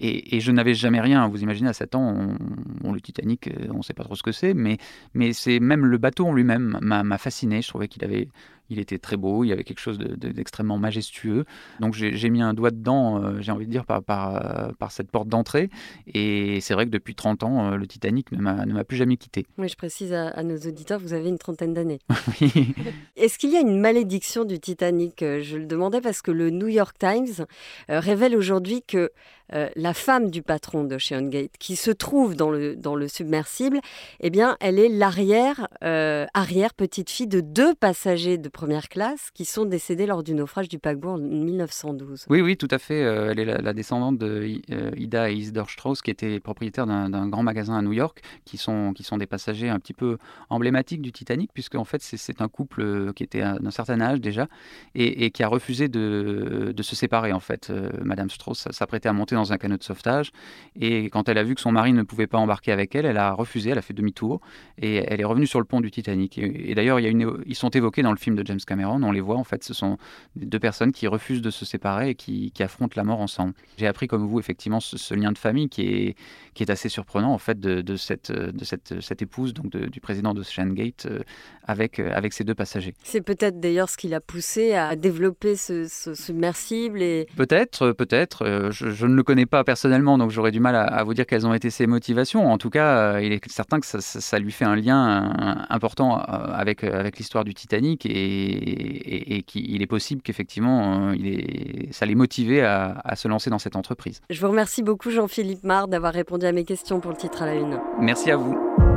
et, 0.00 0.40
je 0.40 0.50
n'avais 0.50 0.74
jamais 0.74 1.00
rien. 1.00 1.28
Vous 1.28 1.42
imaginez, 1.42 1.68
à 1.68 1.72
7 1.72 1.94
ans, 1.94 2.34
le 2.82 3.00
Titanic, 3.00 3.48
euh, 3.48 3.68
on 3.70 3.78
ne 3.78 3.82
sait 3.82 3.92
pas 3.92 4.04
trop 4.04 4.16
ce 4.16 4.22
que 4.22 4.32
c'est, 4.32 4.54
mais, 4.54 4.78
mais 5.14 5.32
c'est 5.32 5.60
même 5.60 5.84
le 5.84 5.98
bateau 5.98 6.26
en 6.26 6.32
lui-même 6.32 6.78
m'a 6.80 7.18
fasciné. 7.18 7.60
Je 7.60 7.68
trouvais 7.68 7.88
qu'il 7.88 8.04
avait 8.04 8.28
il 8.70 8.78
était 8.78 8.98
très 8.98 9.16
beau, 9.16 9.44
il 9.44 9.48
y 9.48 9.52
avait 9.52 9.64
quelque 9.64 9.80
chose 9.80 9.98
d'extrêmement 9.98 10.78
majestueux. 10.78 11.44
Donc 11.80 11.94
j'ai 11.94 12.30
mis 12.30 12.40
un 12.40 12.54
doigt 12.54 12.70
dedans, 12.70 13.22
euh, 13.22 13.40
j'ai 13.40 13.52
envie 13.52 13.66
de 13.66 13.70
dire, 13.70 13.84
par, 13.84 14.02
par, 14.02 14.72
par 14.78 14.92
cette 14.92 15.10
porte 15.10 15.28
d'entrée. 15.28 15.70
Et 16.14 16.60
c'est 16.60 16.74
vrai 16.74 16.86
que 16.86 16.90
depuis 16.90 17.14
30 17.14 17.42
ans, 17.42 17.72
euh, 17.72 17.76
le 17.76 17.86
Titanic 17.86 18.32
ne 18.32 18.40
m'a 18.40 18.84
plus 18.84 18.96
jamais 18.96 19.16
quitté. 19.16 19.46
Oui, 19.58 19.68
je 19.68 19.76
précise 19.76 20.12
à, 20.12 20.42
nos 20.42 20.56
auditeurs, 20.56 21.00
vous 21.00 21.12
avez 21.12 21.28
une 21.28 21.38
trentaine 21.38 21.74
d'années. 21.74 21.98
Est-ce 23.16 23.38
qu'il 23.38 23.50
y 23.50 23.56
a 23.56 23.60
une 23.60 23.80
malédiction 23.80 24.44
du 24.44 24.60
Titanic? 24.60 25.22
Euh, 25.22 25.42
Je 25.42 25.56
le 25.56 25.66
demandais 25.66 26.00
parce 26.00 26.22
que 26.22 26.30
le 26.30 26.50
New 26.50 26.68
York 26.68 26.96
Times 26.98 27.46
révèle 27.88 28.36
aujourd'hui 28.36 28.82
que 28.86 29.10
la 29.52 29.94
femme 29.94 30.30
du 30.30 30.42
patron 30.42 30.84
de 30.84 30.96
Gate, 31.28 31.52
qui 31.58 31.76
se 31.76 31.90
trouve 31.90 32.36
dans 32.36 32.50
le, 32.50 32.76
dans 32.76 32.94
le 32.94 33.08
submersible, 33.08 33.80
eh 34.20 34.30
bien, 34.30 34.56
elle 34.60 34.78
est 34.78 34.88
l'arrière 34.88 35.68
arrière 35.80 36.74
petite 36.74 37.10
fille 37.10 37.26
de 37.26 37.40
deux 37.40 37.74
passagers 37.74 38.38
de 38.38 38.48
première 38.48 38.88
classe 38.88 39.30
qui 39.34 39.44
sont 39.44 39.64
décédés 39.64 40.06
lors 40.06 40.22
du 40.22 40.34
naufrage 40.34 40.68
du 40.68 40.78
paquebot 40.78 41.10
en 41.10 41.18
1912. 41.18 42.26
Oui, 42.28 42.40
oui, 42.40 42.56
tout 42.56 42.68
à 42.70 42.78
fait. 42.78 43.02
Euh, 43.02 43.30
elle 43.30 43.38
est 43.38 43.44
la, 43.44 43.72
descendante 43.72 44.18
de 44.18 44.60
euh, 44.70 44.90
Ida 44.96 45.30
et 45.30 45.34
Isidor 45.34 45.70
Strauss, 45.70 46.02
qui 46.02 46.10
étaient 46.10 46.40
propriétaires 46.40 46.86
d'un 46.86 47.28
grand 47.28 47.42
magasin 47.42 47.76
à 47.76 47.82
New 47.82 47.92
York, 47.92 48.20
qui 48.44 48.56
sont, 48.56 48.92
qui 48.94 49.02
sont 49.02 49.16
des 49.16 49.26
passagers 49.26 49.68
un 49.68 49.78
petit 49.78 49.94
peu 49.94 50.18
emblématiques 50.48 51.02
du 51.02 51.12
Titanic, 51.12 51.50
puisque 51.52 51.74
en 51.74 51.84
fait, 51.84 52.02
c'est 52.02 52.40
un 52.40 52.48
couple 52.48 52.82
euh, 52.82 53.12
qui 53.12 53.22
était 53.22 53.40
d'un 53.40 53.70
certain 53.70 54.00
âge 54.00 54.20
déjà 54.20 54.48
et, 54.94 55.30
qui 55.30 55.42
a 55.42 55.48
refusé 55.48 55.88
de, 55.88 56.72
de, 56.74 56.82
se 56.82 56.96
séparer. 56.96 57.32
En 57.32 57.40
fait, 57.40 57.72
Madame 58.02 58.30
Strauss 58.30 58.68
s'apprêtait 58.70 59.08
à 59.08 59.12
monter 59.12 59.36
un 59.52 59.58
canot 59.58 59.76
de 59.76 59.82
sauvetage 59.82 60.30
et 60.76 61.10
quand 61.10 61.28
elle 61.28 61.38
a 61.38 61.42
vu 61.42 61.54
que 61.54 61.60
son 61.60 61.72
mari 61.72 61.92
ne 61.92 62.02
pouvait 62.02 62.26
pas 62.26 62.38
embarquer 62.38 62.72
avec 62.72 62.94
elle, 62.94 63.06
elle 63.06 63.16
a 63.16 63.32
refusé, 63.32 63.70
elle 63.70 63.78
a 63.78 63.82
fait 63.82 63.94
demi-tour 63.94 64.40
et 64.78 64.96
elle 64.96 65.20
est 65.20 65.24
revenue 65.24 65.46
sur 65.46 65.58
le 65.58 65.64
pont 65.64 65.80
du 65.80 65.90
Titanic. 65.90 66.38
Et, 66.38 66.74
d'ailleurs, 66.74 67.00
ils 67.00 67.54
sont 67.54 67.70
évoqués 67.70 68.02
dans 68.02 68.12
le 68.12 68.18
film 68.18 68.36
de 68.36 68.46
James 68.46 68.60
Cameron, 68.66 69.02
on 69.02 69.12
les 69.12 69.20
voit 69.20 69.36
en 69.36 69.44
fait, 69.44 69.64
ce 69.64 69.74
sont 69.74 69.98
deux 70.36 70.60
personnes 70.60 70.92
qui 70.92 71.06
refusent 71.06 71.42
de 71.42 71.50
se 71.50 71.64
séparer 71.64 72.10
et 72.10 72.14
qui, 72.14 72.52
affrontent 72.60 72.92
la 72.94 73.04
mort 73.04 73.20
ensemble. 73.20 73.54
J'ai 73.78 73.86
appris 73.86 74.06
comme 74.06 74.26
vous 74.26 74.38
effectivement 74.38 74.80
ce, 74.80 75.14
lien 75.14 75.32
de 75.32 75.38
famille 75.38 75.70
qui 75.70 75.82
est, 75.82 76.16
qui 76.52 76.62
est 76.62 76.70
assez 76.70 76.90
surprenant 76.90 77.32
en 77.32 77.38
fait 77.38 77.58
de, 77.58 77.96
cette, 77.96 78.30
de 78.30 78.64
cette, 78.64 79.00
cette 79.00 79.22
épouse 79.22 79.54
donc 79.54 79.70
du 79.70 80.00
président 80.00 80.34
de 80.34 80.42
Gate 80.74 81.06
euh, 81.06 81.20
avec, 81.64 82.00
euh, 82.00 82.10
avec 82.14 82.32
ces 82.32 82.42
deux 82.42 82.54
passagers. 82.54 82.94
C'est 83.04 83.20
peut-être 83.20 83.60
d'ailleurs 83.60 83.88
ce 83.88 83.96
qui 83.96 84.08
l'a 84.08 84.20
poussé 84.20 84.74
à 84.74 84.96
développer 84.96 85.54
ce, 85.54 85.86
submersible 85.86 87.00
et... 87.00 87.28
Peut-être, 87.36 87.92
peut-être. 87.92 88.44
Euh, 88.44 88.70
je, 88.72 89.06
ne 89.06 89.14
le 89.14 89.22
connais 89.30 89.46
pas 89.46 89.64
personnellement 89.64 90.18
donc 90.18 90.30
j'aurais 90.30 90.50
du 90.50 90.60
mal 90.60 90.74
à, 90.74 91.02
vous 91.04 91.14
dire 91.14 91.26
quelles 91.26 91.46
ont 91.46 91.54
été 91.54 91.70
ses 91.70 91.86
motivations. 91.86 92.50
En 92.50 92.58
tout 92.58 92.70
cas, 92.70 93.20
il 93.20 93.32
est 93.32 93.40
certain 93.50 93.80
que 93.80 93.86
ça, 93.86 94.00
ça 94.00 94.38
lui 94.38 94.52
fait 94.52 94.64
un 94.64 94.76
lien 94.76 95.32
important 95.68 96.16
avec, 96.16 96.84
avec 96.84 97.18
l'histoire 97.18 97.44
du 97.44 97.54
Titanic 97.54 98.06
et 98.06 98.80
et, 99.04 99.42
qu'il 99.42 99.82
est 99.82 99.86
possible 99.86 100.22
qu'effectivement, 100.22 101.12
euh, 101.12 101.14
ça 101.90 102.06
l'ait 102.06 102.14
motivé 102.14 102.62
à, 102.62 103.00
à, 103.04 103.16
se 103.16 103.28
lancer 103.28 103.50
dans 103.50 103.58
cette 103.58 103.76
entreprise. 103.76 104.20
Je 104.30 104.40
vous 104.40 104.48
remercie 104.48 104.82
beaucoup 104.82 105.10
Jean-Philippe 105.10 105.64
Marr 105.64 105.88
d'avoir 105.88 106.12
répondu 106.12 106.46
à 106.46 106.52
mes 106.52 106.64
questions 106.64 107.00
pour 107.00 107.10
le 107.10 107.16
titre 107.16 107.42
à 107.42 107.46
la 107.46 107.54
une. 107.54 107.80
Merci 108.00 108.30
à 108.30 108.36
vous. 108.36 108.89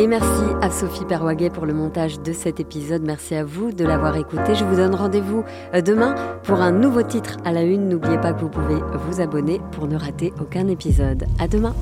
Et 0.00 0.06
merci 0.06 0.24
à 0.62 0.70
Sophie 0.70 1.04
Perwaguet 1.04 1.50
pour 1.50 1.66
le 1.66 1.74
montage 1.74 2.22
de 2.22 2.32
cet 2.32 2.58
épisode. 2.58 3.02
Merci 3.02 3.34
à 3.34 3.44
vous 3.44 3.70
de 3.70 3.84
l'avoir 3.84 4.16
écouté. 4.16 4.54
Je 4.54 4.64
vous 4.64 4.76
donne 4.76 4.94
rendez-vous 4.94 5.44
euh, 5.74 5.82
demain 5.82 6.14
pour 6.42 6.62
un 6.62 6.72
nouveau 6.72 7.02
titre 7.02 7.36
à 7.44 7.52
la 7.52 7.64
une. 7.64 7.86
N'oubliez 7.86 8.16
pas 8.16 8.32
que 8.32 8.40
vous 8.40 8.48
pouvez 8.48 8.78
vous 9.06 9.20
abonner 9.20 9.60
pour 9.72 9.88
ne 9.88 9.96
rater 9.96 10.32
aucun 10.40 10.68
épisode. 10.68 11.26
À 11.38 11.48
demain. 11.48 11.74